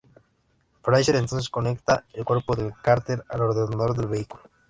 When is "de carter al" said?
2.55-3.41